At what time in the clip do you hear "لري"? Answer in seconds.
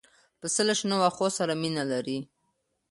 1.91-2.19